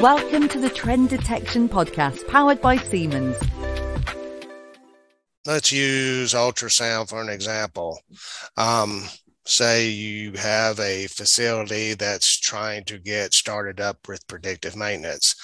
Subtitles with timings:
[0.00, 3.36] Welcome to the Trend Detection Podcast, powered by Siemens.
[5.44, 8.00] Let's use ultrasound for an example.
[8.56, 9.04] Um,
[9.44, 15.34] say you have a facility that's trying to get started up with predictive maintenance.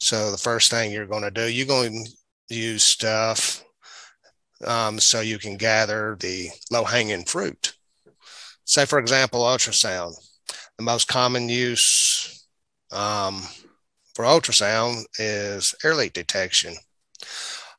[0.00, 2.04] So the first thing you're going to do, you're going
[2.48, 3.64] to use stuff
[4.66, 7.74] um, so you can gather the low hanging fruit.
[8.64, 10.14] Say, for example, ultrasound.
[10.78, 12.44] The most common use
[12.90, 13.44] um,
[14.14, 16.74] for ultrasound is air leak detection.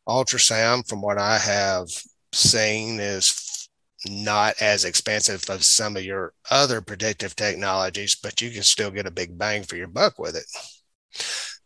[0.08, 1.88] Ultrasound, from what I have
[2.34, 3.70] seen, is
[4.08, 9.06] not as expensive as some of your other predictive technologies, but you can still get
[9.06, 10.46] a big bang for your buck with it.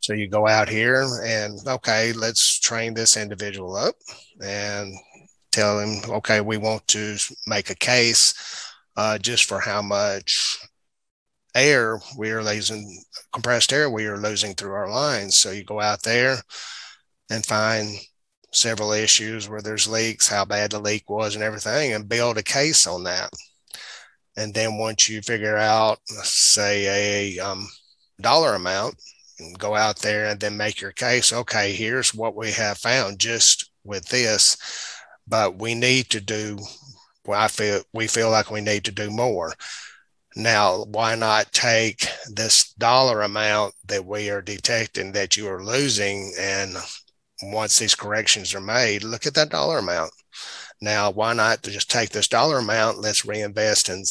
[0.01, 3.95] So you go out here and okay, let's train this individual up
[4.43, 4.93] and
[5.51, 8.33] tell him, okay, we want to make a case
[8.97, 10.59] uh, just for how much
[11.55, 13.01] air we are losing,
[13.31, 15.39] compressed air we are losing through our lines.
[15.39, 16.37] So you go out there
[17.29, 17.97] and find
[18.51, 22.43] several issues where there's leaks, how bad the leak was, and everything, and build a
[22.43, 23.29] case on that.
[24.37, 27.67] And then once you figure out, say, a um,
[28.19, 28.95] dollar amount,
[29.57, 31.31] go out there and then make your case.
[31.31, 34.57] Okay, here's what we have found just with this,
[35.27, 36.57] but we need to do.
[37.25, 39.53] Well, I feel we feel like we need to do more.
[40.35, 46.33] Now, why not take this dollar amount that we are detecting that you are losing
[46.37, 46.75] and
[47.41, 50.11] once these corrections are made, look at that dollar amount.
[50.81, 52.99] Now, why not just take this dollar amount?
[52.99, 54.03] Let's reinvest in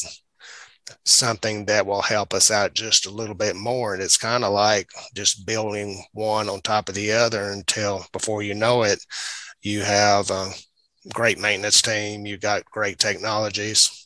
[1.05, 3.93] something that will help us out just a little bit more.
[3.93, 8.43] And it's kind of like just building one on top of the other until before
[8.43, 8.99] you know it,
[9.61, 10.51] you have a
[11.13, 14.04] great maintenance team, you got great technologies,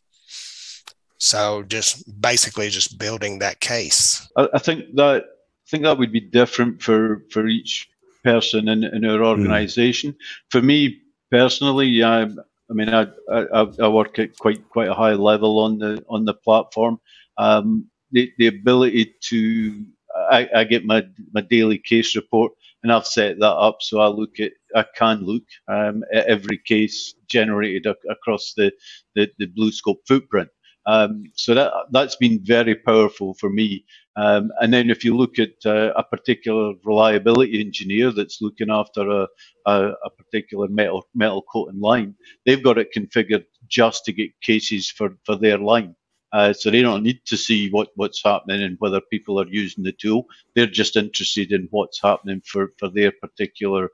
[1.19, 4.27] so just basically just building that case.
[4.35, 7.89] I, I think that I think that would be different for for each
[8.23, 10.13] person in, in our organisation.
[10.13, 10.17] Mm.
[10.49, 15.13] For me personally, I, I mean, I, I, I work at quite quite a high
[15.13, 16.99] level on the on the platform.
[17.37, 19.85] Um, the the ability to
[20.31, 22.53] I, I, get my my daily case report
[22.83, 26.57] and I've set that up so I look at I can look um, at every
[26.57, 28.71] case generated across the,
[29.15, 30.49] the, the BlueScope footprint.
[30.85, 33.85] Um, so that that's been very powerful for me.
[34.15, 39.09] Um, and then if you look at uh, a particular reliability engineer that's looking after
[39.09, 39.27] a,
[39.65, 44.89] a, a, particular metal metal coating line, they've got it configured just to get cases
[44.91, 45.95] for, for their line.
[46.31, 49.83] Uh, so they don't need to see what, what's happening and whether people are using
[49.83, 50.25] the tool.
[50.55, 53.89] They're just interested in what's happening for, for their particular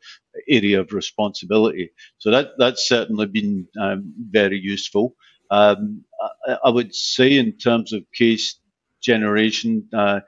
[0.49, 1.91] area of responsibility.
[2.17, 5.15] So that that's certainly been um, very useful.
[5.51, 6.03] Um,
[6.47, 8.59] I, I, would say in terms of case
[9.01, 10.21] generation, uh,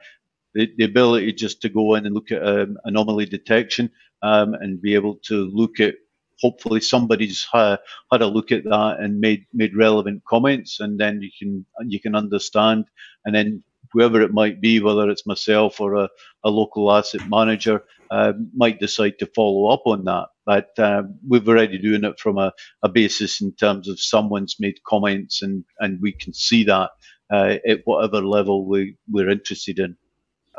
[0.53, 3.89] the, the, ability just to go in and look at um, anomaly detection
[4.21, 5.95] um, and be able to look at
[6.39, 7.77] hopefully somebody's uh,
[8.11, 11.99] had a look at that and made made relevant comments and then you can you
[11.99, 12.85] can understand
[13.25, 16.09] and then whoever it might be, whether it's myself or a,
[16.43, 20.27] a local asset manager, uh, might decide to follow up on that.
[20.45, 24.83] But um, we're already doing it from a, a, basis in terms of someone's made
[24.87, 26.91] comments and, and we can see that
[27.31, 29.97] uh, at whatever level we, we're interested in.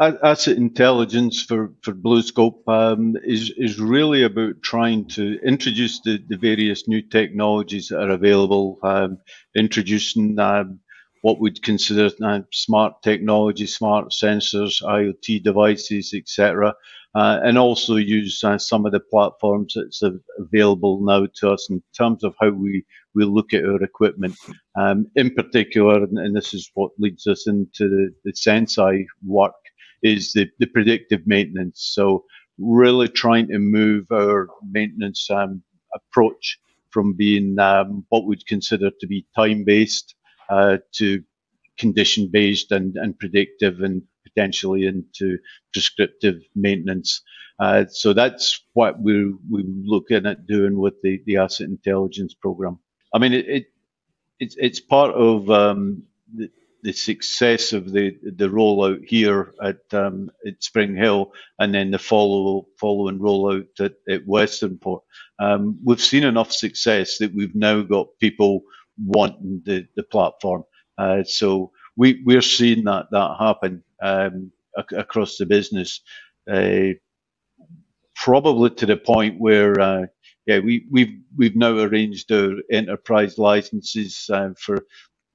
[0.01, 6.37] Asset intelligence for, for BlueScope um, is, is really about trying to introduce the, the
[6.37, 9.19] various new technologies that are available, um,
[9.57, 10.79] introducing um,
[11.23, 16.75] what we'd consider uh, smart technology, smart sensors, IoT devices, etc.,
[17.15, 20.03] uh, and also use uh, some of the platforms that's
[20.39, 22.85] available now to us in terms of how we,
[23.15, 24.37] we look at our equipment.
[24.79, 29.55] Um, in particular, and, and, this is what leads us into the, the Senseye work,
[30.03, 31.91] is the, the predictive maintenance.
[31.95, 32.25] So
[32.59, 35.63] really trying to move our maintenance um,
[35.95, 36.59] approach
[36.91, 40.15] from being um, what we'd consider to be time-based
[40.49, 41.23] uh, to
[41.79, 45.39] condition based and, and predictive and potentially into
[45.73, 47.23] prescriptive maintenance.
[47.61, 52.79] Uh, so that's what we're, we're looking at doing with the, the asset intelligence program.
[53.15, 53.67] I mean, it, it
[54.39, 56.51] it's, it's part of um, the,
[56.83, 61.99] the success of the the rollout here at um, at Spring Hill, and then the
[61.99, 65.01] follow following rollout at, at Westernport.
[65.41, 68.63] Um, we've seen enough success that we've now got people
[69.05, 70.65] wanting the, the platform.
[70.99, 76.01] Uh, so we, we're seeing that, that happen um, ac- across the business,
[76.51, 76.91] uh,
[78.17, 80.07] probably to the point where uh,
[80.47, 84.85] yeah, we, we've we've now arranged our enterprise licenses uh, for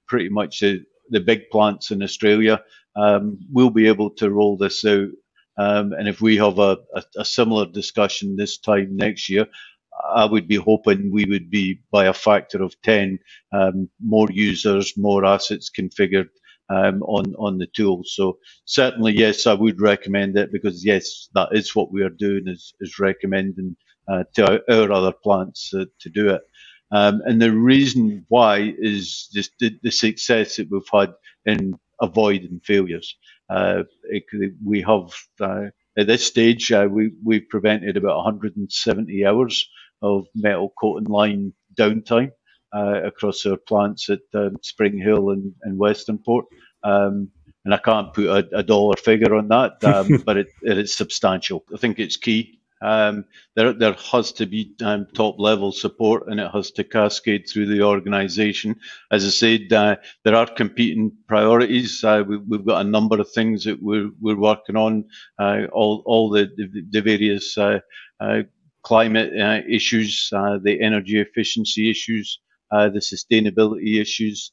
[0.08, 2.62] pretty much the, the big plants in Australia.
[2.96, 5.10] Um, we'll be able to roll this out
[5.58, 9.48] Um, and if we have a, a, a, similar discussion this time next year,
[10.14, 13.20] I would be hoping we would be by a factor of 10
[13.52, 16.30] um, more users, more assets configured
[16.70, 18.04] um, on on the tool.
[18.06, 22.48] So certainly, yes, I would recommend it because yes, that is what we are doing
[22.48, 23.76] is is recommending
[24.08, 26.42] uh, to our, our, other plants uh, to do it.
[26.92, 31.14] Um, and the reason why is just the, the, success that we've had
[31.46, 33.16] in avoiding failures.
[33.50, 34.24] Uh, it,
[34.64, 35.10] we have
[35.40, 35.68] uh,
[35.98, 39.70] at this stage uh, we we've prevented about 170 hours
[40.04, 42.32] of metal coating line downtime
[42.76, 46.44] uh, across our plants at um, Spring Hill and, and Westernport.
[46.84, 47.30] Um,
[47.66, 50.94] and I can't put a, a, dollar figure on that, um, but it, it is
[50.94, 51.64] substantial.
[51.74, 52.60] I think it's key.
[52.82, 53.24] Um,
[53.56, 57.68] there, there has to be um, top level support and it has to cascade through
[57.68, 58.76] the organisation.
[59.10, 59.96] As I said, uh,
[60.26, 62.04] there are competing priorities.
[62.04, 65.06] Uh, we, have got a number of things that we're, we're working on,
[65.40, 67.80] uh, all, all the, the, the various uh,
[68.20, 68.42] uh,
[68.84, 72.40] climate uh, issues, the energy efficiency issues,
[72.72, 74.52] the sustainability issues,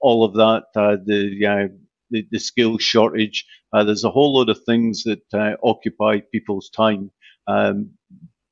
[0.00, 1.70] all of that, the,
[2.10, 3.46] the, the skill shortage.
[3.72, 7.10] there's a whole lot of things that occupy people's time.
[7.48, 7.90] Um,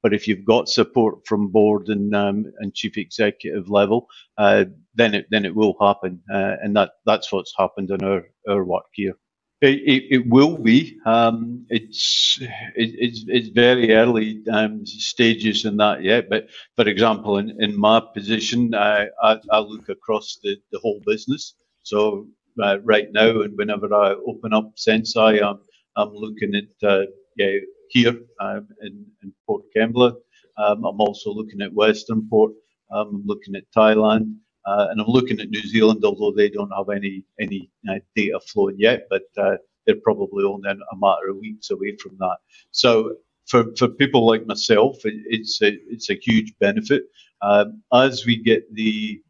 [0.03, 4.09] but if you've got support from board and um, and chief executive level,
[4.39, 4.67] uh,
[4.97, 8.65] then it then it will happen, uh, and that that's what's happened in our our
[8.65, 9.15] work here.
[9.63, 10.99] It, it, it will be.
[11.07, 12.51] Um, it's it,
[12.99, 16.29] it's it's very early um, stages in that yet.
[16.29, 21.01] But for example, in, in my position, I, I, I look across the, the whole
[21.07, 21.55] business.
[21.85, 22.27] So
[22.61, 25.61] uh, right now, and whenever I open up Senseye, I'm
[25.97, 27.07] I'm looking at uh,
[27.37, 27.59] yeah
[27.91, 30.15] here um, in, in, Port Kembla.
[30.59, 32.53] Um, I'm also looking at Western Port.
[32.91, 34.35] I'm looking at Thailand.
[34.67, 38.41] Uh, and I'm looking at New Zealand, although they don't have any any uh, data
[38.41, 39.57] flowing yet, but uh,
[39.87, 42.37] they're probably only a matter of weeks away from that.
[42.71, 43.17] So
[43.47, 47.05] for, for people like myself, it, it's a it's a huge benefit
[47.43, 49.21] um, as we get the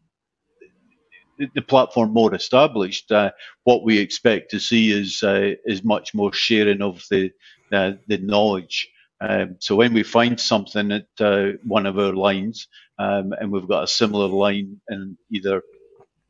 [1.55, 3.11] the platform more established.
[3.11, 3.31] Uh,
[3.65, 7.31] what we expect to see is uh, is much more sharing of the
[7.73, 8.89] uh, the knowledge.
[9.23, 13.69] Um, so when we find something at uh, one of our lines, um, and we've
[13.69, 15.63] got a similar line in either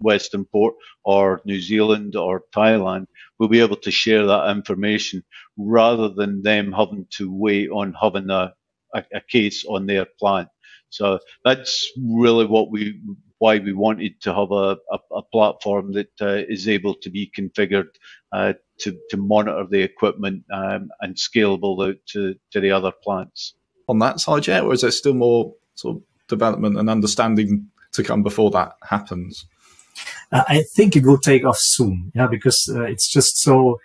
[0.01, 0.75] Western Port
[1.05, 3.07] or New Zealand or Thailand,
[3.39, 5.25] we'll be able to share that information
[5.57, 8.55] rather than them having to wait on having a,
[8.95, 10.49] a, a case on their plant.
[10.91, 13.01] So that's really what we
[13.43, 17.29] why we wanted to have a, a, a platform that uh, is able to be
[17.37, 17.89] configured
[18.31, 23.55] uh, to, to monitor the equipment um, and scalable to, to the other plants.
[23.89, 28.05] On that side yet, or is there still more sort of development and understanding to
[28.05, 29.45] come before that happens?
[30.31, 33.81] Uh, I think it will take off soon, yeah, because uh, it's just so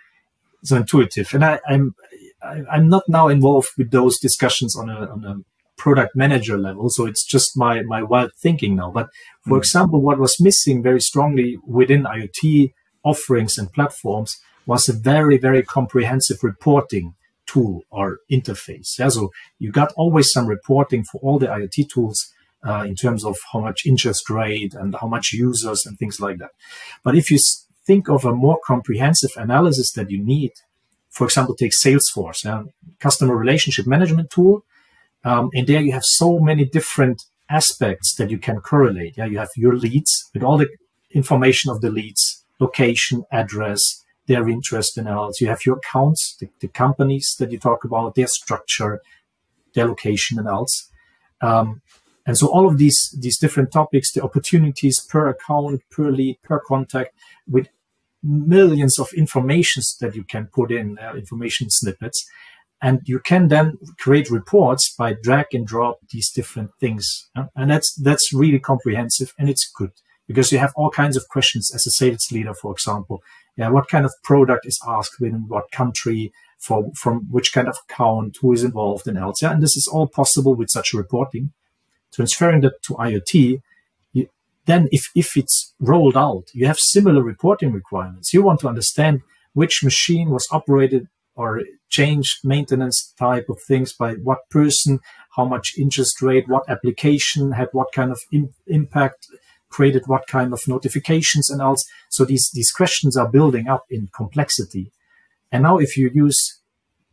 [0.62, 1.94] so intuitive, and I, I'm
[2.42, 5.34] I, I'm not now involved with those discussions on a on a
[5.78, 8.90] product manager level, so it's just my my wild thinking now.
[8.90, 9.08] But
[9.46, 9.62] for mm.
[9.62, 12.72] example, what was missing very strongly within IoT
[13.04, 14.36] offerings and platforms
[14.66, 17.14] was a very, very comprehensive reporting
[17.46, 18.98] tool or interface.
[18.98, 22.18] Yeah, so you got always some reporting for all the IoT tools
[22.66, 26.38] uh, in terms of how much interest rate and how much users and things like
[26.38, 26.50] that.
[27.02, 27.38] But if you
[27.86, 30.52] think of a more comprehensive analysis that you need,
[31.08, 32.64] for example, take Salesforce, yeah,
[33.00, 34.64] customer relationship management tool,
[35.24, 39.16] um, and there you have so many different aspects that you can correlate.
[39.16, 40.68] Yeah, you have your leads with all the
[41.10, 45.40] information of the leads, location, address, their interest in else.
[45.40, 49.00] You have your accounts, the, the, companies that you talk about, their structure,
[49.74, 50.90] their location and else.
[51.40, 51.80] Um,
[52.26, 56.60] and so all of these, these different topics, the opportunities per account, per lead, per
[56.60, 57.14] contact
[57.48, 57.68] with
[58.22, 62.28] millions of informations that you can put in, uh, information snippets.
[62.80, 67.28] And you can then create reports by drag and drop these different things.
[67.56, 69.90] And that's, that's really comprehensive and it's good
[70.28, 73.22] because you have all kinds of questions as a sales leader, for example.
[73.56, 77.78] Yeah, what kind of product is asked in what country, for, from which kind of
[77.88, 79.42] account, who is involved and else.
[79.42, 81.52] Yeah, and this is all possible with such reporting.
[82.12, 83.62] Transferring that to IoT,
[84.12, 84.28] you,
[84.66, 88.32] then if, if it's rolled out, you have similar reporting requirements.
[88.32, 89.22] You want to understand
[89.54, 91.08] which machine was operated
[91.38, 94.98] or changed maintenance type of things by what person,
[95.36, 98.20] how much interest rate, what application had what kind of
[98.66, 99.28] impact,
[99.68, 101.84] created what kind of notifications and else.
[102.10, 104.90] So these, these questions are building up in complexity.
[105.52, 106.60] And now if you use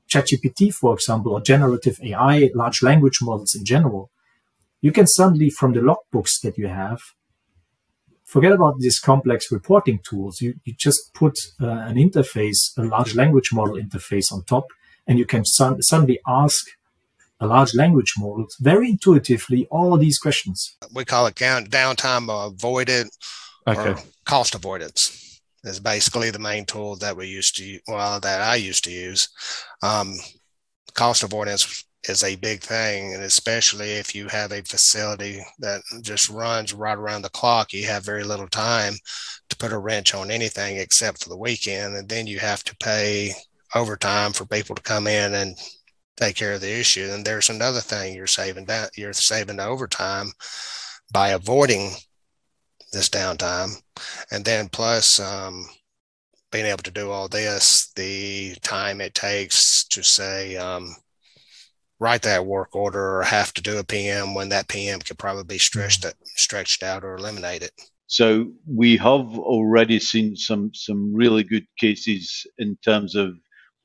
[0.09, 4.09] ChatGPT, for example, or generative AI, large language models in general,
[4.81, 6.99] you can suddenly from the logbooks that you have,
[8.25, 10.41] forget about these complex reporting tools.
[10.41, 14.65] You, you just put uh, an interface, a large language model interface on top
[15.07, 16.65] and you can son- suddenly ask
[17.39, 20.77] a large language model very intuitively all these questions.
[20.93, 23.07] We call it downtime avoided
[23.67, 23.91] okay.
[23.91, 28.55] or cost avoidance is basically the main tool that we used to well that I
[28.55, 29.27] used to use.
[29.81, 30.15] Um,
[30.93, 36.29] cost avoidance is a big thing, and especially if you have a facility that just
[36.29, 38.93] runs right around the clock, you have very little time
[39.49, 42.75] to put a wrench on anything except for the weekend, and then you have to
[42.77, 43.33] pay
[43.73, 45.57] overtime for people to come in and
[46.17, 47.09] take care of the issue.
[47.11, 50.31] And there's another thing you're saving that you're saving the overtime
[51.11, 51.91] by avoiding
[52.91, 53.71] this downtime,
[54.31, 55.65] and then plus um,
[56.51, 60.95] being able to do all this, the time it takes to say um,
[61.99, 65.43] write that work order or have to do a PM when that PM could probably
[65.43, 67.71] be stretched stretched out or eliminated.
[68.07, 73.33] So we have already seen some some really good cases in terms of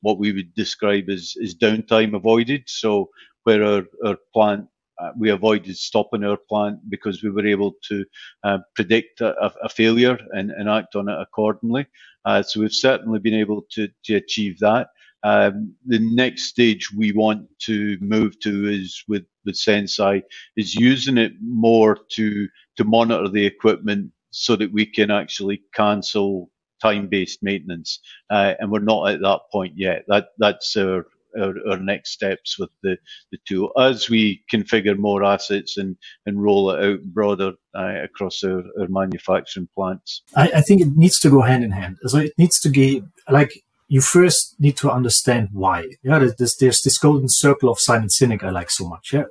[0.01, 2.63] what we would describe as, as downtime avoided.
[2.67, 3.09] So
[3.43, 4.67] where our, our plant
[5.01, 8.05] uh, we avoided stopping our plant because we were able to
[8.43, 11.87] uh, predict a, a, failure and, and, act on it accordingly.
[12.25, 14.89] Uh, so we've certainly been able to, to achieve that.
[15.23, 20.23] Um, the next stage we want to move to is with, with Senseye
[20.57, 22.47] is using it more to
[22.77, 26.49] to monitor the equipment so that we can actually cancel
[26.81, 27.99] time-based maintenance,
[28.31, 30.03] uh, and we're not at that point yet.
[30.07, 31.05] That that's our
[31.39, 32.97] our, our, next steps with the,
[33.31, 38.43] the tool as we configure more assets and, and roll it out broader uh, across
[38.43, 40.23] our, our manufacturing plants.
[40.35, 41.97] I, I, think it needs to go hand in hand.
[42.05, 45.85] So it needs to be like you first need to understand why.
[46.01, 49.11] Yeah, there's, there's this golden circle of Simon Sinek I like so much.
[49.11, 49.25] Yeah,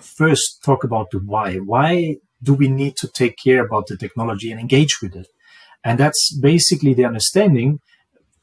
[0.00, 1.58] first talk about the why.
[1.58, 5.28] Why do we need to take care about the technology and engage with it?
[5.84, 7.78] And that's basically the understanding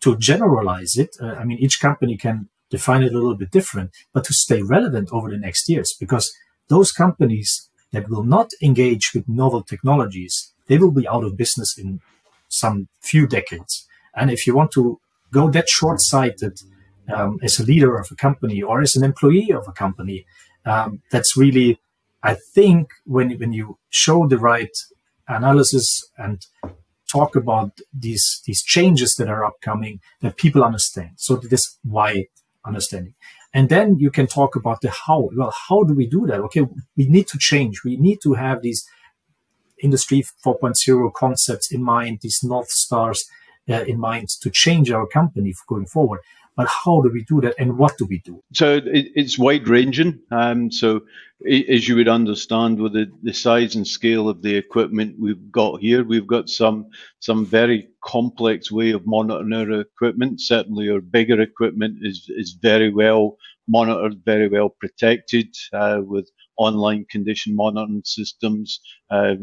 [0.03, 1.09] to generalize it.
[1.21, 4.61] Uh, I mean, each company can define it a little bit different, but to stay
[4.61, 6.31] relevant over the next years, because
[6.69, 11.77] those companies that will not engage with novel technologies, they will be out of business
[11.77, 11.99] in
[12.47, 13.85] some few decades.
[14.15, 16.59] And if you want to go that short sighted
[17.13, 20.25] um, as a leader of a company or as an employee of a company.
[20.65, 21.79] Um, that's really,
[22.23, 24.75] I think, when when you show the right
[25.27, 26.45] analysis and
[27.09, 31.11] talk about these these changes that are upcoming, that people understand.
[31.17, 32.27] So this why
[32.65, 33.13] understanding,
[33.53, 35.29] and then you can talk about the how.
[35.35, 36.41] Well, how do we do that?
[36.41, 36.65] Okay,
[36.97, 37.83] we need to change.
[37.85, 38.85] We need to have these
[39.81, 43.29] industry 4.0 concepts in mind, these north stars
[43.69, 46.21] uh, in mind to change our company going forward.
[46.55, 48.43] But how do we do that, and what do we do?
[48.53, 50.19] So it, it's wide ranging.
[50.31, 51.01] Um, so
[51.47, 55.81] as you would understand, with the, the size and scale of the equipment we've got
[55.81, 56.87] here, we've got some
[57.19, 60.41] some very complex way of monitoring our equipment.
[60.41, 67.05] Certainly, our bigger equipment is is very well monitored, very well protected uh, with online
[67.11, 68.79] condition monitoring systems,
[69.11, 69.35] uh,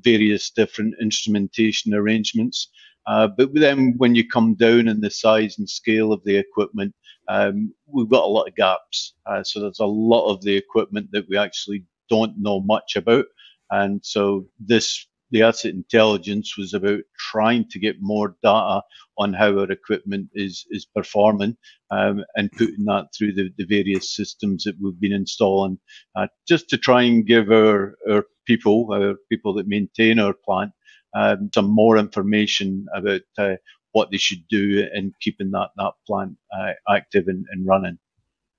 [0.00, 2.70] various different instrumentation arrangements.
[3.06, 6.94] Uh, but then when you come down in the size and scale of the equipment,
[7.28, 9.14] um, we've got a lot of gaps.
[9.26, 13.26] Uh, so there's a lot of the equipment that we actually don't know much about.
[13.70, 18.82] And so this, the asset intelligence was about trying to get more data
[19.18, 21.56] on how our equipment is, is performing
[21.90, 25.78] um, and putting that through the, the, various systems that we've been installing
[26.16, 30.72] uh, just to try and give our, our people, our people that maintain our plant,
[31.14, 33.54] um, some more information about uh,
[33.92, 37.98] what they should do in keeping that that plant uh, active and, and, running.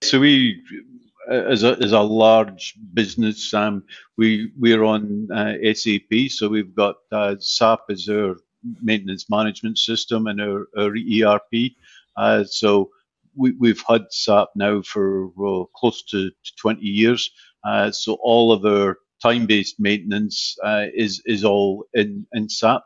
[0.01, 0.61] So we,
[1.29, 3.83] as a, as a large business, um,
[4.17, 8.35] we we're on uh, SAP, so we've got uh, SAP as our
[8.81, 11.71] maintenance management system and our, our ERP.
[12.15, 12.89] Uh, so
[13.35, 17.31] we, we've had SAP now for well, close to 20 years.
[17.63, 22.83] Uh, so all of our time-based maintenance uh, is is all in in SAP,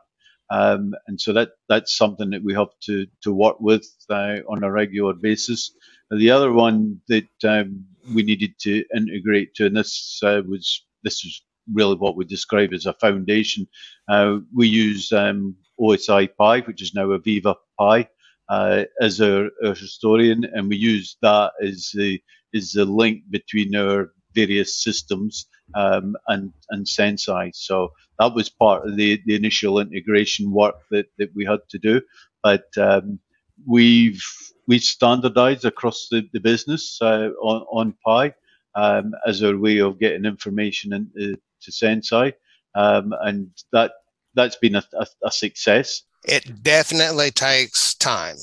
[0.50, 4.62] um, and so that that's something that we have to to work with uh, on
[4.64, 5.72] a regular basis.
[6.10, 11.24] The other one that um, we needed to integrate to, and this uh, was this
[11.24, 11.42] is
[11.74, 13.66] really what we describe as a foundation.
[14.08, 18.08] Uh, we use um, OSI Pi, which is now AVEVA Pi,
[18.48, 22.20] uh, as our, our historian, and we use that as the
[22.54, 27.54] is the link between our various systems um, and and Senseye.
[27.54, 31.78] So that was part of the, the initial integration work that, that we had to
[31.78, 32.02] do.
[32.42, 33.20] But um,
[33.66, 34.22] we've
[34.66, 38.34] we standardized across the, the business uh, on, on Pi
[38.74, 42.34] um, as our way of getting information into to Senseye.
[42.74, 43.92] Um, and that
[44.34, 46.02] that's been a, a, a success.
[46.24, 48.36] It definitely takes time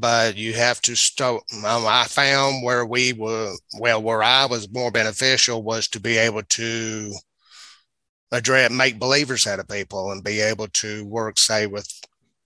[0.00, 1.42] but you have to start.
[1.64, 6.16] Um, I found where we were, well, where I was more beneficial was to be
[6.16, 7.12] able to
[8.32, 11.88] address, make believers out of people and be able to work, say, with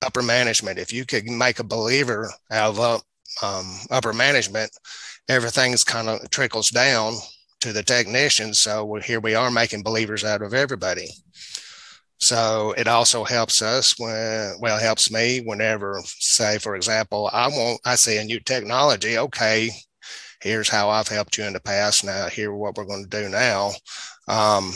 [0.02, 0.78] upper management.
[0.78, 3.02] If you could make a believer out of
[3.42, 4.70] um, upper management,
[5.28, 7.14] everything's kind of trickles down
[7.60, 8.60] to the technicians.
[8.62, 11.08] So here we are making believers out of everybody.
[12.22, 17.80] So it also helps us when, well, helps me whenever, say, for example, I want,
[17.84, 19.18] I see a new technology.
[19.18, 19.70] Okay,
[20.40, 22.04] here's how I've helped you in the past.
[22.04, 23.72] Now, here what we're going to do now.
[24.28, 24.72] Um,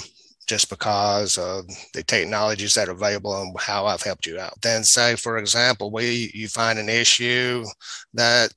[0.49, 4.61] just because of the technologies that are available and how I've helped you out.
[4.61, 7.65] Then say, for example, we you find an issue
[8.15, 8.53] that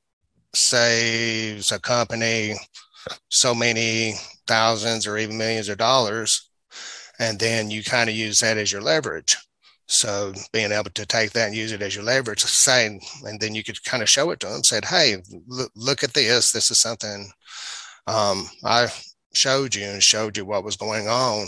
[0.55, 2.55] saves a company
[3.29, 4.15] so many
[4.47, 6.48] thousands or even millions of dollars,
[7.19, 9.35] and then you kind of use that as your leverage.
[9.87, 13.55] So being able to take that and use it as your leverage, saying, and then
[13.55, 16.51] you could kind of show it to them, said, "Hey, look, look at this.
[16.51, 17.31] This is something
[18.07, 18.87] um, I
[19.33, 21.47] showed you and showed you what was going on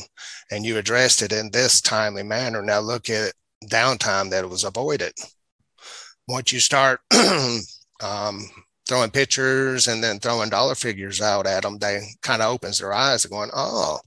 [0.52, 2.62] and you addressed it in this timely manner.
[2.62, 3.34] Now look at
[3.66, 5.14] downtime that was avoided.
[6.28, 7.00] Once you start
[8.02, 8.42] um,
[8.92, 12.92] throwing pictures and then throwing dollar figures out at them, they kind of opens their
[12.92, 14.00] eyes and going, oh,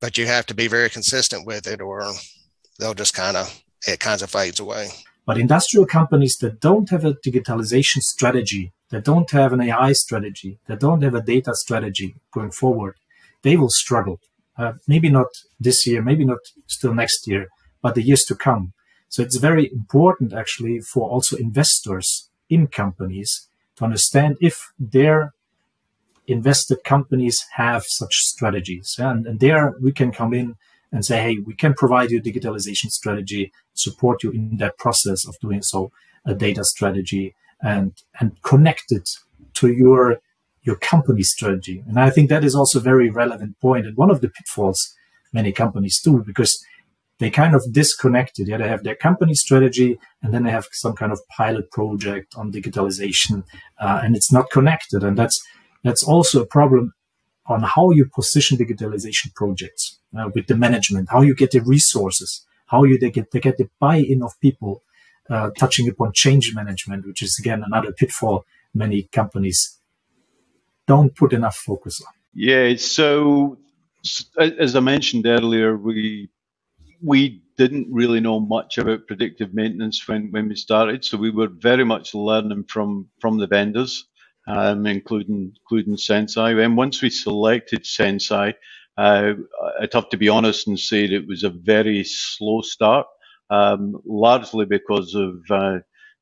[0.00, 2.10] but you have to be very consistent with it or
[2.78, 4.88] they'll just kind of, it kind of fades away.
[5.26, 10.58] But industrial companies that don't have a digitalization strategy, that don't have an AI strategy,
[10.68, 12.96] that don't have a data strategy going forward,
[13.42, 14.20] they will struggle.
[14.56, 15.26] Uh, maybe not
[15.60, 17.48] this year, maybe not still next year,
[17.82, 18.72] but the years to come.
[19.10, 25.32] So it's very important actually for also investors in companies to understand if their
[26.26, 28.96] invested companies have such strategies.
[28.98, 30.56] And, and there we can come in
[30.92, 35.26] and say, hey, we can provide you a digitalization strategy, support you in that process
[35.26, 35.90] of doing so,
[36.24, 39.08] a data strategy, and and connect it
[39.54, 40.18] to your
[40.62, 41.82] your company strategy.
[41.86, 44.94] And I think that is also a very relevant point and one of the pitfalls
[45.32, 46.64] many companies do because
[47.18, 48.48] they kind of disconnected.
[48.48, 52.34] Yeah, they have their company strategy and then they have some kind of pilot project
[52.36, 53.44] on digitalization,
[53.80, 55.02] uh, and it's not connected.
[55.02, 55.40] And that's
[55.82, 56.94] that's also a problem
[57.46, 62.44] on how you position digitalization projects uh, with the management, how you get the resources,
[62.66, 64.82] how you they get they get the buy-in of people,
[65.30, 69.78] uh, touching upon change management, which is again another pitfall many companies
[70.86, 72.12] don't put enough focus on.
[72.34, 73.58] Yeah, so
[74.38, 76.28] as I mentioned earlier, we
[77.04, 81.48] we didn't really know much about predictive maintenance when, when we started, so we were
[81.48, 84.06] very much learning from from the vendors,
[84.48, 86.64] um, including including Senseye.
[86.64, 88.54] And once we selected Senseye,
[88.96, 89.32] uh,
[89.80, 93.06] I'd have to be honest and say it was a very slow start,
[93.50, 95.78] um, largely because of uh,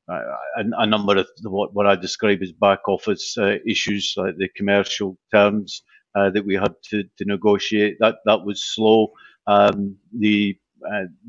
[0.09, 4.49] a, a, number of what, what I describe as back office uh, issues, like the
[4.55, 5.81] commercial terms
[6.15, 7.97] uh, that we had to, to negotiate.
[7.99, 9.13] That that was slow.
[9.45, 10.57] Um, the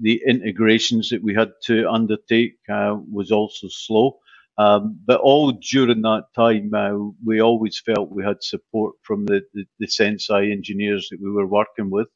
[0.01, 4.19] the integrations that we had to undertake uh, was also slow.
[4.59, 9.43] Um, but all during that time, uh, we always felt we had support from the,
[9.55, 12.09] the, the Senseye engineers that we were working with.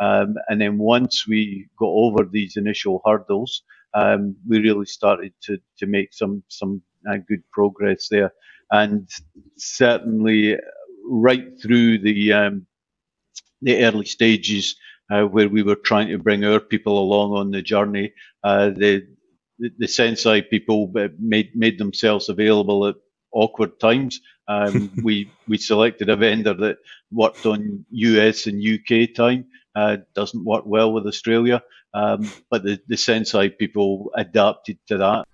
[0.00, 3.62] Um, and then once we got over these initial hurdles,
[3.94, 8.32] um, we really started to, to make some some uh, good progress there,
[8.72, 9.08] and
[9.56, 10.58] certainly
[11.08, 12.66] right through the um,
[13.62, 14.76] the early stages
[15.10, 18.12] uh, where we were trying to bring our people along on the journey,
[18.42, 19.06] uh, the
[19.58, 22.96] the, the Senseye people made made themselves available at
[23.32, 24.20] awkward times.
[24.48, 26.78] Um, we we selected a vendor that
[27.10, 29.46] worked on US and UK time.
[29.76, 31.60] Uh, doesn't work well with Australia,
[31.94, 35.24] um, but the, the Senseye people adapted to that.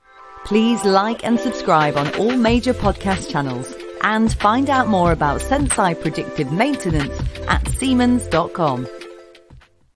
[0.44, 6.00] Please like and subscribe on all major podcast channels and find out more about Senseye
[6.00, 7.14] predictive maintenance
[7.48, 8.86] at Siemens.com.